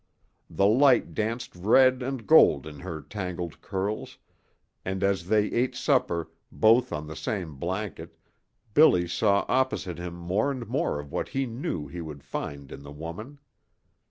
The 0.49 0.65
light 0.65 1.13
danced 1.13 1.55
red 1.55 2.01
and 2.01 2.25
gold 2.25 2.65
in 2.65 2.79
her 2.79 3.03
tangled 3.03 3.61
curls, 3.61 4.17
and 4.83 5.03
as 5.03 5.27
they 5.27 5.45
ate 5.51 5.75
supper, 5.75 6.31
both 6.51 6.91
on 6.91 7.05
the 7.05 7.15
same 7.15 7.57
blanket, 7.57 8.17
Billy 8.73 9.07
saw 9.07 9.45
opposite 9.47 9.99
him 9.99 10.15
more 10.15 10.49
and 10.49 10.67
more 10.67 10.99
of 10.99 11.11
what 11.11 11.27
he 11.27 11.45
knew 11.45 11.85
he 11.87 12.01
would 12.01 12.23
find 12.23 12.71
in 12.71 12.81
the 12.81 12.91
woman. 12.91 13.37